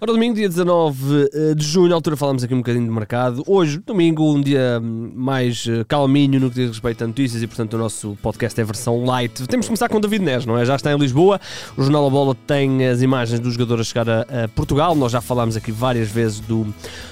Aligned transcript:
Ora, 0.00 0.12
domingo, 0.12 0.36
dia 0.36 0.48
19 0.48 1.28
eh, 1.34 1.54
de 1.56 1.66
junho, 1.66 1.88
na 1.88 1.96
altura 1.96 2.16
falámos 2.16 2.44
aqui 2.44 2.54
um 2.54 2.58
bocadinho 2.58 2.84
de 2.84 2.90
mercado. 2.92 3.42
Hoje, 3.48 3.82
domingo, 3.84 4.32
um 4.32 4.40
dia 4.40 4.80
mais 4.80 5.66
eh, 5.68 5.84
calminho 5.88 6.38
no 6.38 6.48
que 6.50 6.54
diz 6.54 6.68
respeito 6.68 7.02
a 7.02 7.06
notícias 7.08 7.42
e, 7.42 7.48
portanto, 7.48 7.74
o 7.74 7.78
nosso 7.78 8.16
podcast 8.22 8.60
é 8.60 8.62
versão 8.62 9.04
light. 9.04 9.44
Temos 9.48 9.66
de 9.66 9.70
começar 9.70 9.88
com 9.88 9.96
o 9.96 10.00
David 10.00 10.24
Neres, 10.24 10.46
não 10.46 10.56
é? 10.56 10.64
Já 10.64 10.76
está 10.76 10.92
em 10.92 10.96
Lisboa. 10.96 11.40
O 11.76 11.82
Jornal 11.82 12.04
da 12.04 12.10
Bola 12.10 12.36
tem 12.46 12.86
as 12.86 13.02
imagens 13.02 13.40
do 13.40 13.50
jogador 13.50 13.80
a 13.80 13.82
chegar 13.82 14.08
a, 14.08 14.20
a 14.44 14.48
Portugal. 14.54 14.94
Nós 14.94 15.10
já 15.10 15.20
falámos 15.20 15.56
aqui 15.56 15.72
várias 15.72 16.08
vezes 16.08 16.38
do, 16.38 16.64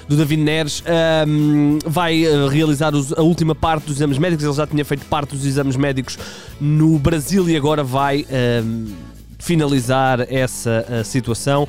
do 0.07 0.15
David 0.15 0.41
Neres. 0.41 0.81
Um, 1.27 1.79
vai 1.85 2.23
eh, 2.23 2.47
realizar 2.47 2.95
os, 2.95 3.11
a 3.11 3.21
última 3.21 3.53
parte 3.53 3.87
dos 3.87 3.97
exames 3.97 4.17
médicos. 4.17 4.45
Ele 4.45 4.53
já 4.53 4.65
tinha 4.65 4.85
feito 4.85 5.05
parte 5.07 5.35
dos 5.35 5.45
exames 5.45 5.75
médicos 5.75 6.17
no 6.57 6.97
Brasil 6.97 7.49
e 7.49 7.57
agora 7.57 7.83
vai. 7.83 8.25
Um, 8.63 9.07
finalizar 9.39 10.25
essa 10.33 11.03
situação 11.05 11.67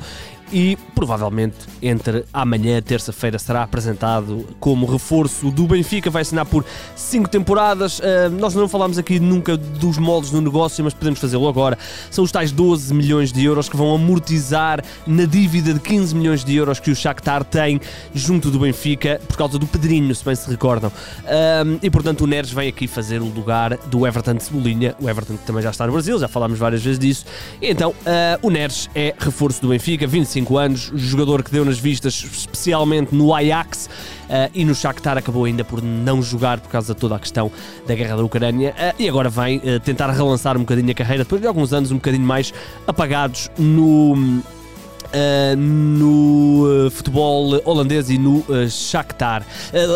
e 0.51 0.77
provavelmente 0.95 1.55
entre 1.81 2.25
amanhã, 2.33 2.81
terça-feira, 2.81 3.39
será 3.39 3.63
apresentado 3.63 4.45
como 4.59 4.85
reforço 4.85 5.49
do 5.51 5.65
Benfica. 5.65 6.09
Vai 6.09 6.23
assinar 6.23 6.45
por 6.45 6.65
5 6.95 7.29
temporadas. 7.29 7.99
Uh, 7.99 8.29
nós 8.37 8.53
não 8.53 8.67
falámos 8.67 8.97
aqui 8.97 9.19
nunca 9.19 9.55
dos 9.55 9.97
moldes 9.97 10.31
do 10.31 10.41
negócio, 10.41 10.83
mas 10.83 10.93
podemos 10.93 11.19
fazê-lo 11.19 11.47
agora. 11.47 11.77
São 12.11 12.23
os 12.23 12.31
tais 12.31 12.51
12 12.51 12.93
milhões 12.93 13.31
de 13.31 13.43
euros 13.43 13.69
que 13.69 13.77
vão 13.77 13.93
amortizar 13.93 14.83
na 15.05 15.25
dívida 15.25 15.73
de 15.73 15.79
15 15.79 16.15
milhões 16.15 16.43
de 16.43 16.55
euros 16.55 16.79
que 16.79 16.91
o 16.91 16.95
Shakhtar 16.95 17.43
tem 17.43 17.79
junto 18.13 18.51
do 18.51 18.59
Benfica 18.59 19.21
por 19.27 19.37
causa 19.37 19.57
do 19.57 19.67
Pedrinho, 19.67 20.13
se 20.13 20.25
bem 20.25 20.35
se 20.35 20.49
recordam. 20.49 20.89
Uh, 20.89 21.79
e 21.81 21.89
portanto 21.89 22.21
o 22.21 22.27
Neres 22.27 22.51
vem 22.51 22.67
aqui 22.67 22.87
fazer 22.87 23.21
o 23.21 23.25
lugar 23.25 23.77
do 23.87 24.05
Everton 24.05 24.33
de 24.33 24.43
Cebolinha. 24.43 24.95
O 24.99 25.09
Everton 25.09 25.37
que 25.37 25.45
também 25.45 25.63
já 25.63 25.69
está 25.69 25.85
no 25.85 25.93
Brasil, 25.93 26.19
já 26.19 26.27
falámos 26.27 26.59
várias 26.59 26.83
vezes 26.83 26.99
disso. 26.99 27.25
E 27.61 27.69
então 27.69 27.91
uh, 27.91 27.95
o 28.41 28.49
Neres 28.49 28.89
é 28.93 29.15
reforço 29.17 29.61
do 29.61 29.69
Benfica, 29.69 30.05
25 30.05 30.38
25 30.39 30.57
anos, 30.57 30.91
jogador 30.95 31.43
que 31.43 31.51
deu 31.51 31.65
nas 31.65 31.77
vistas 31.77 32.13
especialmente 32.13 33.13
no 33.13 33.33
Ajax 33.33 33.87
uh, 33.87 34.49
e 34.53 34.63
no 34.63 34.73
Shakhtar 34.73 35.17
acabou 35.17 35.45
ainda 35.45 35.63
por 35.63 35.81
não 35.81 36.21
jogar 36.21 36.59
por 36.59 36.69
causa 36.69 36.93
de 36.93 36.99
toda 36.99 37.15
a 37.15 37.19
questão 37.19 37.51
da 37.85 37.95
guerra 37.95 38.15
da 38.15 38.23
Ucrânia. 38.23 38.71
Uh, 38.71 39.01
e 39.01 39.09
agora 39.09 39.29
vem 39.29 39.57
uh, 39.57 39.79
tentar 39.79 40.09
relançar 40.11 40.55
um 40.57 40.61
bocadinho 40.61 40.91
a 40.91 40.93
carreira 40.93 41.23
depois 41.23 41.41
de 41.41 41.47
alguns 41.47 41.73
anos 41.73 41.91
um 41.91 41.95
bocadinho 41.95 42.25
mais 42.25 42.53
apagados 42.87 43.49
no 43.57 44.41
Uh, 45.09 45.57
no 45.57 46.85
uh, 46.85 46.91
futebol 46.91 47.59
holandês 47.65 48.11
e 48.11 48.19
no 48.19 48.45
uh, 48.47 48.69
Shakhtar. 48.69 49.43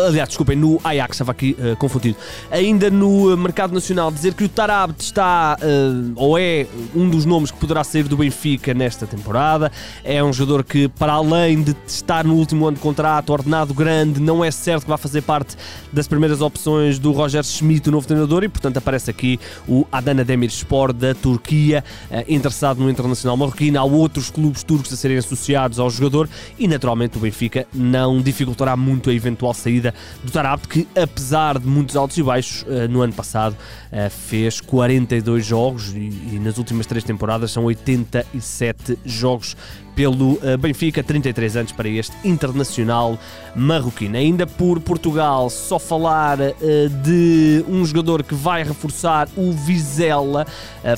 aliás, 0.08 0.28
desculpem, 0.28 0.56
no 0.56 0.80
Ajax, 0.82 1.14
estava 1.14 1.30
aqui 1.30 1.56
confundido. 1.78 2.16
Ainda 2.50 2.90
no 2.90 3.36
mercado 3.36 3.72
nacional, 3.72 4.10
dizer 4.10 4.34
que 4.34 4.42
o 4.42 4.48
Tarabt 4.48 5.00
está, 5.00 5.56
ou 6.16 6.36
é 6.38 6.66
um 6.94 7.08
dos 7.08 7.24
nomes 7.24 7.50
que 7.50 7.58
poderá 7.58 7.84
sair 7.84 8.04
do 8.04 8.16
Benfica 8.16 8.74
nesta 8.74 9.06
temporada. 9.06 9.70
É 10.02 10.22
um 10.22 10.32
jogador 10.32 10.64
que, 10.64 10.88
para 10.88 11.12
além 11.12 11.62
de 11.62 11.76
estar 11.86 12.24
no 12.24 12.34
último 12.34 12.66
ano 12.66 12.76
de 12.76 12.82
contrato, 12.82 13.30
ordenado 13.30 13.72
grande, 13.72 14.20
não 14.20 14.44
é 14.44 14.50
certo 14.50 14.82
que 14.84 14.88
vá 14.88 14.96
fazer 14.96 15.22
parte 15.22 15.56
das 15.92 16.08
primeiras 16.08 16.40
opções 16.40 16.98
do 16.98 17.12
Roger 17.12 17.44
Schmidt, 17.44 17.88
o 17.88 17.92
novo 17.92 18.06
treinador, 18.06 18.42
e 18.42 18.48
portanto 18.48 18.78
aparece 18.78 19.10
aqui 19.10 19.38
o 19.68 19.86
Adana 19.92 20.24
Demirspor 20.24 20.92
da 20.92 21.14
Turquia, 21.14 21.84
interessado 22.28 22.78
no 22.80 22.90
internacional 22.90 23.36
marroquino. 23.36 23.78
Há 23.78 23.84
outros 23.84 24.30
clubes 24.30 24.62
turcos 24.62 24.92
a 24.92 24.96
serem 25.04 25.18
associados 25.18 25.78
ao 25.78 25.90
jogador 25.90 26.26
e 26.58 26.66
naturalmente 26.66 27.18
o 27.18 27.20
Benfica 27.20 27.66
não 27.74 28.22
dificultará 28.22 28.74
muito 28.74 29.10
a 29.10 29.12
eventual 29.14 29.52
saída 29.52 29.92
do 30.22 30.32
Tarabt 30.32 30.66
que 30.66 30.88
apesar 30.98 31.58
de 31.58 31.66
muitos 31.66 31.94
altos 31.94 32.16
e 32.16 32.22
baixos 32.22 32.64
eh, 32.66 32.88
no 32.88 33.02
ano 33.02 33.12
passado 33.12 33.54
eh, 33.92 34.08
fez 34.08 34.62
42 34.62 35.44
jogos 35.44 35.92
e 35.94 36.38
nas 36.42 36.56
últimas 36.56 36.86
três 36.86 37.04
temporadas 37.04 37.50
são 37.50 37.64
87 37.64 38.98
jogos 39.04 39.54
pelo 39.94 40.38
eh, 40.42 40.56
Benfica, 40.56 41.02
33 41.02 41.56
anos 41.58 41.72
para 41.72 41.88
este 41.88 42.16
internacional 42.26 43.18
marroquino. 43.54 44.16
Ainda 44.16 44.46
por 44.46 44.80
Portugal, 44.80 45.50
só 45.50 45.78
falar 45.78 46.38
de 47.04 47.64
um 47.68 47.84
jogador 47.84 48.24
que 48.24 48.34
vai 48.34 48.64
reforçar 48.64 49.28
o 49.36 49.52
Vizela. 49.52 50.44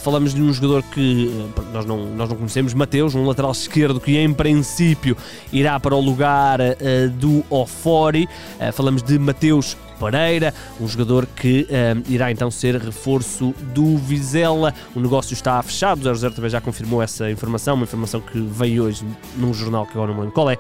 Falamos 0.01 0.33
de 0.33 0.41
um 0.41 0.51
jogador 0.51 0.83
que 0.85 1.31
nós, 1.73 1.85
não, 1.85 2.07
nós 2.07 2.31
não 2.31 2.37
conhecemos, 2.37 2.73
Mateus, 2.73 3.15
um 3.15 3.27
lateral 3.27 3.53
esquerdo 3.53 3.96
que 4.01 4.19
em 4.19 4.33
princípio 4.33 5.17
irá 5.53 5.79
para 5.79 5.95
o 5.95 6.01
lugar 6.01 6.59
do 7.13 7.45
Ofori. 7.51 8.29
falamos 8.73 9.03
de 9.03 9.19
Mateus 9.19 9.77
Pereira, 9.99 10.53
um 10.81 10.87
jogador 10.87 11.27
que 11.27 11.67
um, 11.71 12.13
irá 12.13 12.31
então 12.31 12.51
ser 12.51 12.77
reforço 12.77 13.55
do 13.75 13.97
Vizela. 13.97 14.73
O 14.95 15.01
negócio 15.01 15.33
está 15.35 15.63
fechado, 15.63 15.99
o 16.01 16.15
00 16.15 16.35
também 16.35 16.51
já 16.51 16.61
confirmou 16.61 17.03
essa 17.03 17.31
informação, 17.31 17.75
uma 17.75 17.85
informação 17.85 18.21
que 18.21 18.39
veio 18.39 18.85
hoje 18.85 19.05
num 19.37 19.53
jornal 19.53 19.87
que 19.87 19.93
agora 19.93 20.09
não 20.09 20.15
me 20.15 20.21
lembro 20.21 20.35
qual 20.35 20.51
é. 20.51 20.59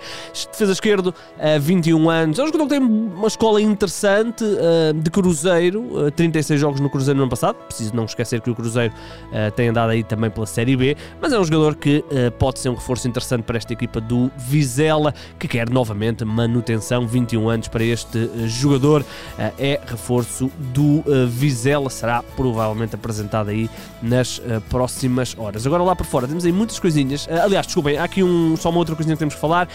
Defesa 0.50 0.72
esquerdo, 0.72 1.08
uh, 1.08 1.60
21 1.60 2.08
anos, 2.08 2.38
é 2.38 2.42
um 2.42 2.46
jogador 2.46 2.64
que 2.64 2.70
tem 2.70 2.78
uma 2.78 3.26
escola 3.26 3.60
interessante 3.60 4.44
uh, 4.44 4.94
de 4.94 5.10
Cruzeiro, 5.10 6.06
uh, 6.06 6.10
36 6.10 6.60
jogos 6.60 6.80
no 6.80 6.88
Cruzeiro 6.88 7.16
no 7.16 7.24
ano 7.24 7.30
passado, 7.30 7.56
preciso 7.66 7.94
não 7.94 8.04
esquecer 8.04 8.40
que 8.40 8.50
o 8.50 8.54
Cruzeiro 8.54 8.92
uh, 8.92 9.50
tem 9.52 9.68
andado 9.68 9.90
aí 9.90 10.02
também 10.02 10.30
pela 10.30 10.46
Série 10.46 10.76
B, 10.76 10.96
mas 11.20 11.32
é 11.32 11.38
um 11.38 11.44
jogador 11.44 11.76
que 11.76 12.04
pode 12.38 12.58
ser 12.58 12.68
um 12.68 12.74
reforço 12.74 13.06
interessante 13.08 13.42
para 13.42 13.56
esta 13.56 13.72
equipa 13.72 14.00
do 14.00 14.30
Vizela, 14.36 15.14
que 15.38 15.48
quer 15.48 15.68
novamente 15.68 16.24
manutenção, 16.24 17.06
21 17.06 17.48
anos 17.48 17.68
para 17.68 17.84
este 17.84 18.30
jogador. 18.46 19.04
Eh, 19.38 19.52
é 19.58 19.80
reforço 19.86 20.50
do 20.72 21.02
eh, 21.06 21.26
Vizela, 21.26 21.90
será 21.90 22.22
provavelmente 22.22 22.94
apresentado 22.94 23.50
aí 23.50 23.68
nas 24.02 24.40
eh, 24.44 24.60
próximas 24.70 25.36
horas. 25.38 25.66
Agora 25.66 25.82
lá 25.82 25.94
por 25.94 26.06
fora 26.06 26.26
temos 26.26 26.44
aí 26.44 26.52
muitas 26.52 26.78
coisinhas, 26.78 27.28
aliás, 27.28 27.66
desculpem, 27.66 27.98
há 27.98 28.04
aqui 28.04 28.22
um, 28.22 28.56
só 28.56 28.70
uma 28.70 28.78
outra 28.78 28.94
coisinha 28.94 29.14
que 29.14 29.18
temos 29.18 29.34
que 29.34 29.40
falar, 29.40 29.68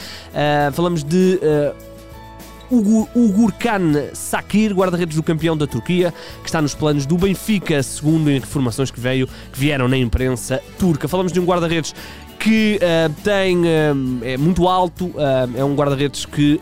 falamos 0.73 1.03
de... 1.03 1.39
O 2.69 3.28
Gurkan 3.34 4.13
Sakir, 4.13 4.73
guarda-redes 4.73 5.17
do 5.17 5.23
campeão 5.23 5.57
da 5.57 5.68
Turquia, 5.68 6.13
que 6.41 6.47
está 6.47 6.62
nos 6.62 6.73
planos 6.73 7.06
do 7.06 7.18
Benfica, 7.18 7.83
segundo 7.83 8.31
informações 8.31 8.89
que, 8.89 9.00
veio, 9.00 9.28
que 9.28 9.59
vieram 9.59 9.89
na 9.89 9.97
imprensa 9.97 10.62
turca. 10.79 11.06
Falamos 11.09 11.33
de 11.33 11.39
um 11.41 11.44
guarda-redes 11.44 11.94
que 12.39 12.79
uh, 12.81 13.13
tem 13.23 13.57
uh, 13.57 14.23
é 14.23 14.38
muito 14.38 14.69
alto, 14.69 15.07
uh, 15.07 15.51
é 15.53 15.63
um 15.66 15.75
guarda-redes 15.75 16.25
que 16.25 16.62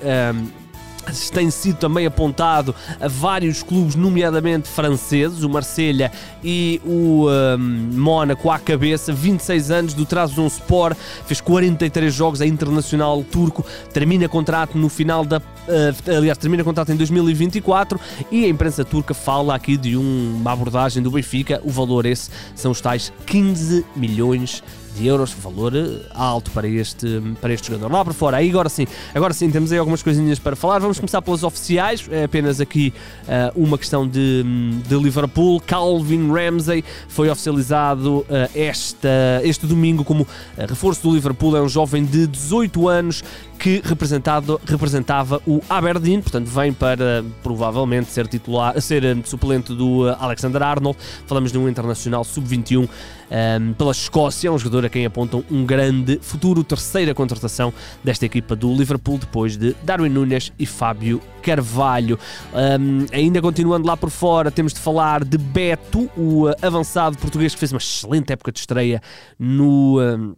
tem 1.32 1.50
sido 1.50 1.78
também 1.78 2.06
apontado 2.06 2.74
a 3.00 3.08
vários 3.08 3.64
clubes, 3.64 3.96
nomeadamente 3.96 4.68
franceses, 4.68 5.44
o 5.44 5.50
Marselha 5.50 6.12
e 6.44 6.82
o 6.86 7.28
um, 7.30 7.58
Mónaco 7.94 8.50
à 8.50 8.60
cabeça, 8.60 9.12
26 9.12 9.72
anos 9.72 9.94
do 9.94 10.06
Trabzonspor, 10.06 10.96
fez 11.26 11.42
43 11.42 12.14
jogos 12.14 12.42
a 12.42 12.46
internacional 12.46 13.24
turco, 13.24 13.66
termina 13.94 14.28
contrato 14.28 14.78
no 14.78 14.90
final 14.90 15.26
da 15.26 15.38
uh, 15.38 16.18
aliás, 16.18 16.38
termina 16.38 16.64
contrato 16.64 16.92
em 16.92 16.96
2024 16.96 18.00
e 18.32 18.46
a 18.46 18.48
imprensa 18.48 18.84
turca 18.84 19.14
fala 19.14 19.56
aqui 19.56 19.78
de 19.78 19.98
um, 19.98 20.38
uma 20.40 20.52
abordagem 20.52 21.02
do 21.02 21.12
Benfica, 21.12 21.62
o 21.64 21.70
valor 21.70 22.06
esse 22.06 22.30
são 22.56 22.72
os 22.72 22.82
tais 22.82 23.12
15 23.26 23.86
milhões 23.96 24.62
de 24.62 24.79
euros, 25.00 25.34
valor 25.34 25.76
eh, 25.76 26.02
alto 26.14 26.52
para 26.52 26.68
este, 26.68 27.22
para 27.42 27.54
este 27.54 27.68
jogador. 27.68 27.92
Lá 27.92 28.04
para 28.04 28.14
fora, 28.14 28.38
aí 28.38 28.50
agora 28.50 28.70
sim, 28.70 28.88
agora 29.14 29.34
sim, 29.34 29.50
temos 29.50 29.72
aí 29.72 29.78
algumas 29.78 30.04
coisinhas 30.04 30.40
para 30.40 30.56
falar. 30.56 30.80
Vamos 30.80 31.00
começar 31.00 31.22
pelas 31.22 31.44
oficiais, 31.44 32.06
é 32.12 32.24
apenas 32.24 32.60
aqui 32.60 32.94
uh, 33.24 33.64
uma 33.64 33.78
questão 33.78 34.08
de, 34.08 34.44
de 34.88 34.96
Liverpool. 34.96 35.62
Calvin 35.62 36.32
Ramsey 36.32 36.84
foi 37.08 37.30
oficializado 37.30 38.20
uh, 38.20 38.26
esta, 38.54 39.42
este 39.44 39.66
domingo 39.66 40.04
como 40.04 40.28
reforço 40.58 41.04
do 41.04 41.14
Liverpool. 41.14 41.56
É 41.56 41.62
um 41.62 41.70
jovem 41.70 42.06
de 42.06 42.28
18 42.28 42.88
anos 42.88 43.24
que 43.60 43.82
representado, 43.84 44.60
representava 44.66 45.42
o 45.46 45.62
Aberdeen, 45.70 46.22
portanto 46.22 46.48
vem 46.48 46.72
para 46.72 47.24
provavelmente 47.44 48.10
ser 48.10 48.26
titular, 48.26 48.80
ser 48.82 49.04
suplente 49.26 49.76
do 49.76 50.08
Alexander 50.18 50.64
Arnold. 50.64 50.98
Falamos 51.28 51.52
de 51.52 51.58
um 51.58 51.68
internacional 51.68 52.24
sub-21 52.24 52.88
um, 52.88 53.74
pela 53.74 53.92
Escócia, 53.92 54.50
um 54.50 54.58
jogador 54.58 54.86
a 54.86 54.90
quem 54.90 55.06
apontam 55.06 55.44
um 55.52 55.66
grande 55.66 56.20
futuro, 56.22 56.64
terceira 56.64 57.14
contratação 57.14 57.74
desta 58.02 58.26
equipa 58.26 58.56
do 58.56 58.74
Liverpool, 58.74 59.18
depois 59.18 59.58
de 59.58 59.76
Darwin 59.84 60.10
Nunes 60.10 60.54
e 60.58 60.66
Fábio 60.66 61.22
Carvalho. 61.44 62.18
Um, 62.54 63.06
ainda 63.12 63.42
continuando 63.42 63.86
lá 63.86 63.98
por 63.98 64.10
fora, 64.10 64.50
temos 64.50 64.74
de 64.74 64.80
falar 64.80 65.26
de 65.26 65.38
Beto, 65.38 66.10
o 66.16 66.48
avançado 66.62 67.18
português 67.18 67.54
que 67.54 67.60
fez 67.60 67.74
uma 67.74 67.80
excelente 67.80 68.32
época 68.32 68.54
de 68.54 68.60
estreia 68.60 69.02
no. 69.38 70.00
Um, 70.00 70.36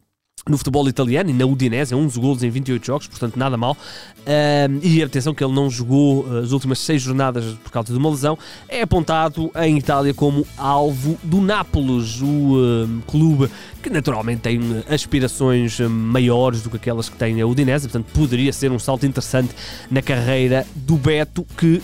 no 0.49 0.57
futebol 0.57 0.87
italiano 0.89 1.29
e 1.29 1.33
na 1.33 1.45
Udinese, 1.45 1.93
é 1.93 1.97
11 1.97 2.19
golos 2.19 2.43
em 2.43 2.49
28 2.49 2.85
jogos, 2.85 3.07
portanto 3.07 3.37
nada 3.37 3.55
mal. 3.57 3.77
Um, 4.21 4.79
e 4.81 5.03
atenção 5.03 5.33
que 5.33 5.43
ele 5.43 5.53
não 5.53 5.69
jogou 5.69 6.25
uh, 6.25 6.39
as 6.39 6.51
últimas 6.51 6.79
6 6.79 7.01
jornadas 7.01 7.45
por 7.63 7.71
causa 7.71 7.93
de 7.93 7.97
uma 7.97 8.09
lesão. 8.09 8.37
É 8.67 8.81
apontado 8.81 9.51
em 9.55 9.77
Itália 9.77 10.13
como 10.13 10.45
alvo 10.57 11.17
do 11.23 11.41
Nápoles, 11.41 12.21
o 12.21 12.87
clube 13.05 13.49
que 13.83 13.89
naturalmente 13.89 14.41
tem 14.41 14.59
aspirações 14.89 15.79
maiores 15.79 16.61
do 16.61 16.69
que 16.69 16.77
aquelas 16.77 17.07
que 17.07 17.15
tem 17.15 17.39
a 17.39 17.45
Udinese, 17.45 17.87
portanto 17.87 18.11
poderia 18.13 18.51
ser 18.51 18.71
um 18.71 18.79
salto 18.79 19.05
interessante 19.05 19.53
na 19.89 20.01
carreira 20.01 20.65
do 20.75 20.95
Beto 20.97 21.45
que. 21.57 21.81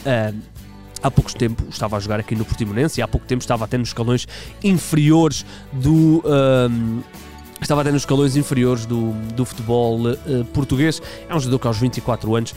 Há 0.99 1.11
pouco 1.11 1.31
tempo 1.31 1.63
estava 1.69 1.95
a 1.95 1.99
jogar 1.99 2.19
aqui 2.19 2.35
no 2.35 2.43
Portimonense 2.43 2.99
e 2.99 3.03
há 3.03 3.07
pouco 3.07 3.27
tempo 3.27 3.41
estava 3.41 3.65
até 3.65 3.77
nos 3.77 3.89
escalões 3.89 4.27
inferiores 4.63 5.45
do, 5.71 6.23
estava 7.61 7.81
até 7.81 7.91
nos 7.91 8.01
escalões 8.01 8.35
inferiores 8.35 8.85
do, 8.85 9.11
do 9.33 9.45
futebol 9.45 9.99
uh, 10.01 10.45
português. 10.53 11.01
É 11.29 11.35
um 11.35 11.39
jogador 11.39 11.59
que 11.59 11.67
aos 11.67 11.77
24 11.77 12.35
anos 12.35 12.55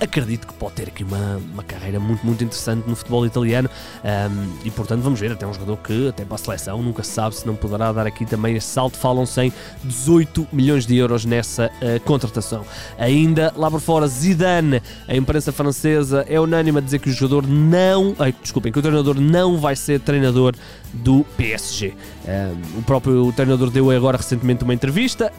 acredito 0.00 0.46
que 0.46 0.54
pode 0.54 0.74
ter 0.74 0.88
aqui 0.88 1.04
uma, 1.04 1.40
uma 1.52 1.62
carreira 1.62 1.98
muito, 2.00 2.24
muito 2.24 2.42
interessante 2.42 2.88
no 2.88 2.96
futebol 2.96 3.26
italiano 3.26 3.68
um, 4.04 4.56
e, 4.64 4.70
portanto, 4.70 5.02
vamos 5.02 5.20
ver. 5.20 5.32
Até 5.32 5.46
um 5.46 5.52
jogador 5.52 5.76
que, 5.78 6.08
até 6.08 6.24
para 6.24 6.34
a 6.34 6.38
seleção, 6.38 6.82
nunca 6.82 7.02
sabe 7.02 7.34
se 7.34 7.46
não 7.46 7.56
poderá 7.56 7.92
dar 7.92 8.06
aqui 8.06 8.24
também 8.24 8.56
este 8.56 8.70
salto. 8.70 8.96
Falam-se 8.96 9.40
em 9.40 9.52
18 9.82 10.48
milhões 10.52 10.86
de 10.86 10.96
euros 10.96 11.24
nessa 11.24 11.66
uh, 11.66 12.00
contratação. 12.04 12.64
Ainda 12.98 13.52
lá 13.56 13.70
por 13.70 13.80
fora, 13.80 14.06
Zidane, 14.06 14.82
a 15.08 15.16
imprensa 15.16 15.52
francesa 15.52 16.24
é 16.28 16.38
unânime 16.38 16.78
a 16.78 16.80
dizer 16.80 16.98
que 16.98 17.08
o 17.08 17.12
jogador 17.12 17.46
não. 17.46 18.14
Ai, 18.18 18.34
desculpem, 18.40 18.72
que 18.72 18.78
o 18.78 18.82
treinador 18.82 19.20
não 19.20 19.58
vai 19.58 19.76
ser 19.76 20.00
treinador 20.00 20.54
do 20.92 21.24
PSG. 21.36 21.94
Um, 22.26 22.78
o 22.78 22.82
próprio 22.82 23.32
treinador 23.32 23.70
deu 23.70 23.90
agora 23.90 24.16
recentemente 24.16 24.62
uma 24.62 24.72
entrevista, 24.72 25.32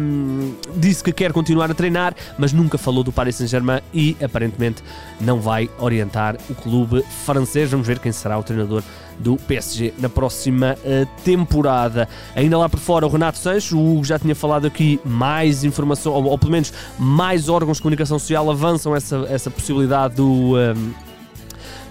um, 0.00 0.54
disse 0.76 1.04
que 1.04 1.12
quer 1.12 1.32
continuar 1.32 1.70
a 1.70 1.74
treinar, 1.74 2.14
mas 2.38 2.52
nunca 2.52 2.78
falou 2.78 3.04
do 3.04 3.12
Paris 3.12 3.36
Saint-Germain 3.36 3.81
e 3.92 4.16
aparentemente 4.22 4.82
não 5.20 5.40
vai 5.40 5.70
orientar 5.78 6.36
o 6.48 6.54
clube 6.54 7.02
francês. 7.24 7.70
Vamos 7.70 7.86
ver 7.86 7.98
quem 7.98 8.12
será 8.12 8.38
o 8.38 8.42
treinador 8.42 8.82
do 9.18 9.36
PSG 9.36 9.94
na 9.98 10.08
próxima 10.08 10.76
uh, 10.84 11.06
temporada. 11.24 12.08
Ainda 12.34 12.58
lá 12.58 12.68
por 12.68 12.80
fora, 12.80 13.06
o 13.06 13.10
Renato 13.10 13.38
Sanches, 13.38 13.72
o 13.72 13.78
Hugo 13.78 14.04
já 14.04 14.18
tinha 14.18 14.34
falado 14.34 14.66
aqui, 14.66 15.00
mais 15.04 15.64
informação, 15.64 16.12
ou, 16.12 16.24
ou 16.24 16.38
pelo 16.38 16.52
menos 16.52 16.72
mais 16.98 17.48
órgãos 17.48 17.76
de 17.76 17.82
comunicação 17.82 18.18
social 18.18 18.50
avançam 18.50 18.94
essa, 18.94 19.26
essa 19.28 19.50
possibilidade 19.50 20.16
do. 20.16 20.56
Um, 20.56 21.12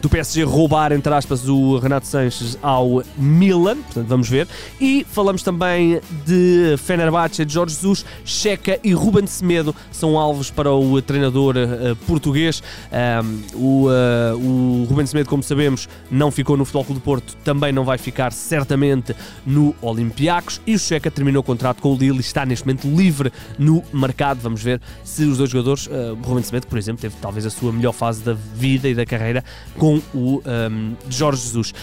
do 0.02 0.10
PSG 0.10 0.44
roubar, 0.44 0.92
entre 0.92 1.14
aspas, 1.14 1.48
o 1.48 1.78
Renato 1.78 2.08
Sanches 2.08 2.58
ao 2.62 3.04
Milan, 3.16 3.78
portanto 3.78 4.08
vamos 4.08 4.28
ver. 4.28 4.48
E 4.80 5.06
falamos 5.10 5.44
também 5.44 6.02
de 6.26 6.76
Fenerbahçe, 6.78 7.46
de 7.46 7.54
Jorge 7.54 7.76
Jesus, 7.76 8.04
Checa 8.26 8.80
e 8.84 8.94
Ruben 8.94 9.28
Semedo 9.28 9.76
são 9.92 10.18
alvos 10.18 10.50
para 10.50 10.72
o 10.74 11.00
treinador 11.02 11.56
uh, 11.56 11.96
português. 12.08 12.64
Um, 12.92 13.42
o, 13.54 13.88
uh, 13.88 14.38
o 14.38 14.86
Ruben 14.90 15.06
Semedo, 15.06 15.30
como 15.30 15.44
sabemos, 15.44 15.88
não 16.10 16.32
ficou 16.32 16.58
no 16.58 16.66
Futebol 16.66 16.86
Clube 16.86 17.00
do 17.00 17.04
Porto, 17.04 17.38
também 17.44 17.72
não 17.72 17.86
vai 17.86 18.00
ficar 18.00 18.32
certamente 18.32 19.16
no 19.46 19.76
Olympiacos. 19.82 20.60
E 20.66 20.74
o 20.74 20.80
Checa 20.80 21.12
terminou 21.12 21.42
o 21.42 21.44
contrato 21.44 21.80
com 21.80 21.94
o 21.94 21.96
Lille 21.96 22.18
e 22.18 22.22
está 22.22 22.44
neste 22.44 22.66
momento 22.66 22.88
livre 22.88 23.32
no 23.60 23.84
mercado. 23.94 24.40
Vamos 24.42 24.64
ver 24.64 24.82
se 25.04 25.26
os 25.26 25.38
dois 25.38 25.50
jogadores, 25.50 25.86
uh, 25.86 26.18
Ruben 26.24 26.44
Semedo, 26.44 26.66
por 26.66 26.80
exemplo, 26.80 27.02
teve 27.02 27.16
talvez 27.22 27.46
a 27.46 27.52
sua 27.52 27.72
melhor 27.72 27.94
fase 27.94 28.24
da 28.24 28.34
vida 28.34 28.90
e 28.90 28.96
da 28.96 29.06
carreira 29.06 29.44
com 29.78 29.91
com 29.92 30.02
o 30.14 30.42
um, 30.46 30.96
Jorge 31.10 31.42
Jesus. 31.42 31.72
Uh, 31.72 31.74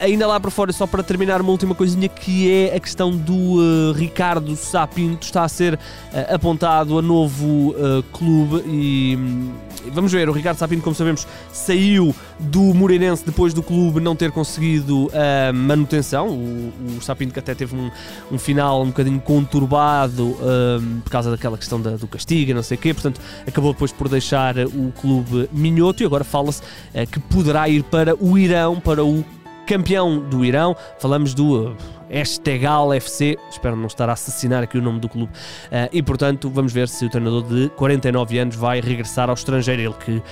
ainda 0.00 0.26
lá 0.26 0.38
para 0.40 0.50
fora, 0.50 0.72
só 0.72 0.86
para 0.86 1.02
terminar, 1.02 1.40
uma 1.40 1.50
última 1.50 1.74
coisinha 1.74 2.08
que 2.08 2.50
é 2.50 2.76
a 2.76 2.80
questão 2.80 3.10
do 3.10 3.32
uh, 3.34 3.92
Ricardo 3.92 4.54
Sapinto 4.56 5.26
está 5.26 5.44
a 5.44 5.48
ser 5.48 5.74
uh, 5.74 6.34
apontado 6.34 6.98
a 6.98 7.02
novo 7.02 7.74
clube 8.12 8.62
e 8.66 9.16
um, 9.16 9.52
vamos 9.92 10.12
ver, 10.12 10.28
o 10.28 10.32
Ricardo 10.32 10.56
Sapinto, 10.56 10.82
como 10.82 10.94
sabemos, 10.94 11.26
saiu 11.52 12.14
do 12.38 12.74
Moreirense 12.74 13.24
depois 13.24 13.52
do 13.52 13.62
clube 13.62 14.00
não 14.00 14.14
ter 14.14 14.30
conseguido 14.30 15.10
a 15.12 15.52
manutenção. 15.52 16.28
O, 16.28 16.72
o 16.98 17.02
Sapinto 17.02 17.32
que 17.32 17.38
até 17.38 17.54
teve 17.54 17.74
um, 17.74 17.90
um 18.30 18.38
final 18.38 18.82
um 18.82 18.86
bocadinho 18.86 19.20
conturbado 19.20 20.24
um, 20.24 21.00
por 21.00 21.10
causa 21.10 21.30
daquela 21.30 21.58
questão 21.58 21.80
da, 21.80 21.90
do 21.90 22.06
castigo, 22.06 22.54
não 22.54 22.62
sei 22.62 22.76
o 22.76 22.80
quê, 22.80 22.94
portanto 22.94 23.20
acabou 23.46 23.72
depois 23.72 23.92
por 23.92 24.08
deixar 24.08 24.56
o 24.58 24.92
clube 25.00 25.48
minhoto 25.52 26.02
e 26.02 26.06
agora 26.06 26.24
fala-se 26.24 26.62
que 27.10 27.18
poderá 27.20 27.57
ir 27.66 27.82
para 27.84 28.14
o 28.14 28.38
Irão, 28.38 28.78
para 28.78 29.02
o 29.02 29.24
campeão 29.66 30.20
do 30.20 30.44
Irão. 30.44 30.76
Falamos 30.98 31.34
do 31.34 31.74
Estegal 32.10 32.92
FC, 32.92 33.36
espero 33.50 33.76
não 33.76 33.86
estar 33.86 34.08
a 34.08 34.12
assassinar 34.12 34.62
aqui 34.62 34.78
o 34.78 34.82
nome 34.82 35.00
do 35.00 35.08
clube. 35.08 35.32
Uh, 35.32 35.88
e 35.92 36.02
portanto, 36.02 36.48
vamos 36.48 36.72
ver 36.72 36.88
se 36.88 37.04
o 37.04 37.10
treinador 37.10 37.42
de 37.42 37.68
49 37.70 38.38
anos 38.38 38.56
vai 38.56 38.80
regressar 38.80 39.28
ao 39.28 39.34
estrangeiro. 39.34 39.82
Ele 39.82 39.94
que 39.94 40.12
uh, 40.12 40.22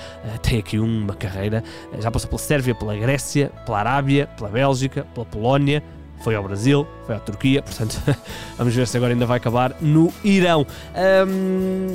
tem 0.41 0.59
aqui 0.59 0.79
uma 0.79 1.13
carreira, 1.13 1.63
já 1.99 2.09
passou 2.09 2.29
pela 2.29 2.39
Sérvia, 2.39 2.73
pela 2.73 2.95
Grécia, 2.95 3.51
pela 3.65 3.79
Arábia, 3.79 4.27
pela 4.37 4.49
Bélgica, 4.49 5.05
pela 5.13 5.25
Polónia, 5.25 5.83
foi 6.19 6.35
ao 6.35 6.43
Brasil, 6.43 6.87
foi 7.05 7.15
à 7.15 7.19
Turquia, 7.19 7.61
portanto, 7.61 8.01
vamos 8.57 8.73
ver 8.75 8.87
se 8.87 8.97
agora 8.97 9.13
ainda 9.13 9.25
vai 9.25 9.37
acabar 9.37 9.75
no 9.79 10.11
Irão. 10.23 10.65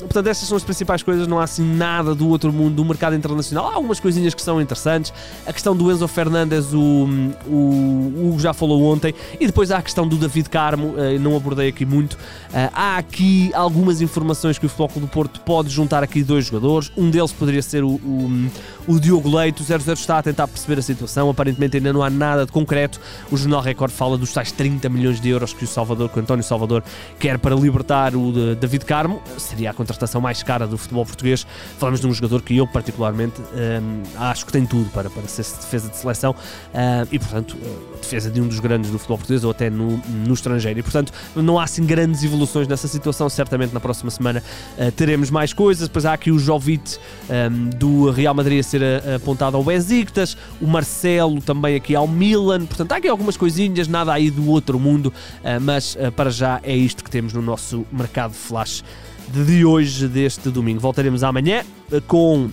Portanto, 0.00 0.26
estas 0.26 0.48
são 0.48 0.56
as 0.56 0.64
principais 0.64 1.02
coisas, 1.02 1.26
não 1.26 1.38
há 1.38 1.44
assim 1.44 1.64
nada 1.64 2.14
do 2.14 2.28
outro 2.28 2.52
mundo, 2.52 2.76
do 2.76 2.84
mercado 2.84 3.14
internacional. 3.14 3.68
Há 3.68 3.74
algumas 3.74 4.00
coisinhas 4.00 4.34
que 4.34 4.42
são 4.42 4.60
interessantes. 4.60 5.12
A 5.46 5.52
questão 5.52 5.76
do 5.76 5.90
Enzo 5.90 6.06
Fernandes, 6.08 6.72
o, 6.72 7.08
Hugo 7.46 8.38
já 8.38 8.52
falou 8.52 8.82
ontem, 8.84 9.14
e 9.38 9.46
depois 9.46 9.70
há 9.70 9.78
a 9.78 9.82
questão 9.82 10.06
do 10.06 10.16
David 10.16 10.48
Carmo, 10.48 10.88
uh, 10.88 11.18
não 11.20 11.36
abordei 11.36 11.68
aqui 11.68 11.84
muito. 11.84 12.14
Uh, 12.14 12.70
há 12.72 12.96
aqui 12.96 13.50
algumas 13.54 14.00
informações 14.00 14.58
que 14.58 14.66
o 14.66 14.68
Futebol 14.68 15.02
do 15.02 15.08
Porto 15.08 15.40
pode 15.40 15.68
juntar 15.68 16.02
aqui 16.02 16.22
dois 16.22 16.46
jogadores. 16.46 16.90
Um 16.96 17.10
deles 17.10 17.32
poderia 17.32 17.62
ser 17.62 17.84
o, 17.84 17.90
o, 17.90 18.50
o 18.86 19.00
Diogo 19.00 19.34
Leite. 19.36 19.62
O 19.62 19.64
00 19.64 19.92
está 19.94 20.18
a 20.18 20.22
tentar 20.22 20.48
perceber 20.48 20.78
a 20.78 20.82
situação, 20.82 21.28
aparentemente 21.28 21.76
ainda 21.76 21.92
não 21.92 22.02
há 22.02 22.10
nada 22.10 22.46
de 22.46 22.52
concreto. 22.52 23.00
O 23.30 23.36
Jornal 23.36 23.60
Record 23.60 23.92
fala 23.92 24.11
fala 24.12 24.18
dos 24.18 24.32
tais 24.32 24.52
30 24.52 24.88
milhões 24.88 25.20
de 25.20 25.28
euros 25.28 25.52
que 25.52 25.64
o 25.64 25.66
Salvador, 25.66 26.08
que 26.08 26.18
o 26.18 26.22
António 26.22 26.44
Salvador 26.44 26.82
quer 27.18 27.38
para 27.38 27.54
libertar 27.54 28.14
o 28.14 28.54
David 28.54 28.84
Carmo. 28.84 29.22
Seria 29.38 29.70
a 29.70 29.74
contratação 29.74 30.20
mais 30.20 30.42
cara 30.42 30.66
do 30.66 30.76
futebol 30.76 31.04
português. 31.04 31.46
Falamos 31.78 32.00
de 32.00 32.06
um 32.06 32.12
jogador 32.12 32.42
que 32.42 32.56
eu, 32.56 32.66
particularmente, 32.66 33.40
um, 33.40 34.02
acho 34.18 34.44
que 34.46 34.52
tem 34.52 34.66
tudo 34.66 34.90
para, 34.90 35.08
para 35.08 35.22
ser 35.22 35.42
defesa 35.42 35.88
de 35.88 35.96
seleção 35.96 36.34
um, 36.74 37.06
e, 37.10 37.18
portanto, 37.18 37.56
defesa 38.00 38.30
de 38.30 38.40
um 38.40 38.48
dos 38.48 38.60
grandes 38.60 38.90
do 38.90 38.98
futebol 38.98 39.18
português 39.18 39.44
ou 39.44 39.50
até 39.50 39.70
no, 39.70 39.96
no 40.26 40.34
estrangeiro. 40.34 40.78
E, 40.78 40.82
portanto, 40.82 41.12
não 41.36 41.58
há 41.58 41.64
assim 41.64 41.84
grandes 41.84 42.22
evoluções 42.22 42.68
nessa 42.68 42.88
situação. 42.88 43.28
Certamente 43.28 43.72
na 43.72 43.80
próxima 43.80 44.10
semana 44.10 44.42
uh, 44.76 44.92
teremos 44.92 45.30
mais 45.30 45.52
coisas. 45.52 45.88
Depois 45.88 46.04
há 46.04 46.12
aqui 46.12 46.30
o 46.30 46.38
Jovic 46.38 46.98
um, 47.30 47.70
do 47.70 48.10
Real 48.10 48.34
Madrid 48.34 48.60
a 48.60 48.62
ser 48.62 48.82
uh, 48.82 49.16
apontado 49.16 49.56
ao 49.56 49.62
Besiktas, 49.62 50.36
o 50.60 50.66
Marcelo 50.66 51.40
também 51.40 51.76
aqui 51.76 51.94
ao 51.94 52.06
Milan. 52.06 52.66
Portanto, 52.66 52.92
há 52.92 52.96
aqui 52.96 53.08
algumas 53.08 53.36
coisinhas, 53.36 53.88
nada 53.88 54.01
nada 54.02 54.12
aí 54.12 54.30
do 54.30 54.48
outro 54.48 54.78
mundo, 54.78 55.12
eh, 55.42 55.58
mas 55.58 55.96
eh, 55.98 56.10
para 56.10 56.30
já 56.30 56.60
é 56.62 56.74
isto 56.74 57.04
que 57.04 57.10
temos 57.10 57.32
no 57.32 57.40
nosso 57.40 57.86
mercado 57.92 58.34
flash 58.34 58.84
de 59.28 59.64
hoje, 59.64 60.08
deste 60.08 60.50
domingo. 60.50 60.80
Voltaremos 60.80 61.22
amanhã 61.22 61.62
eh, 61.90 62.02
com 62.06 62.50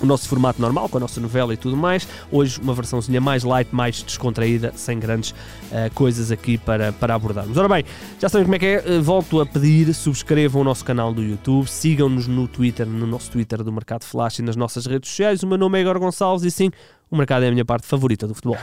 o 0.00 0.06
nosso 0.06 0.28
formato 0.28 0.62
normal, 0.62 0.88
com 0.88 0.96
a 0.96 1.00
nossa 1.00 1.20
novela 1.20 1.52
e 1.52 1.56
tudo 1.56 1.76
mais. 1.76 2.08
Hoje 2.30 2.58
uma 2.60 2.72
versãozinha 2.72 3.20
mais 3.20 3.42
light, 3.42 3.68
mais 3.74 4.02
descontraída, 4.02 4.72
sem 4.76 4.98
grandes 4.98 5.32
uh, 5.32 5.92
coisas 5.92 6.30
aqui 6.30 6.56
para, 6.56 6.92
para 6.92 7.16
abordarmos. 7.16 7.58
Ora 7.58 7.68
bem, 7.68 7.84
já 8.20 8.28
sabem 8.28 8.44
como 8.44 8.54
é 8.54 8.58
que 8.60 8.66
é. 8.66 9.00
volto 9.00 9.40
a 9.40 9.46
pedir, 9.46 9.92
subscrevam 9.92 10.62
o 10.62 10.64
nosso 10.64 10.84
canal 10.84 11.12
do 11.12 11.20
YouTube, 11.20 11.66
sigam-nos 11.66 12.28
no 12.28 12.46
Twitter, 12.46 12.86
no 12.86 13.08
nosso 13.08 13.28
Twitter 13.28 13.64
do 13.64 13.72
Mercado 13.72 14.04
Flash 14.04 14.38
e 14.38 14.42
nas 14.42 14.54
nossas 14.54 14.86
redes 14.86 15.10
sociais. 15.10 15.42
O 15.42 15.48
meu 15.48 15.58
nome 15.58 15.80
é 15.80 15.82
Igor 15.82 15.98
Gonçalves 15.98 16.44
e 16.44 16.50
sim, 16.52 16.70
o 17.10 17.16
mercado 17.16 17.42
é 17.42 17.48
a 17.48 17.50
minha 17.50 17.64
parte 17.64 17.84
favorita 17.84 18.24
do 18.28 18.36
futebol. 18.36 18.56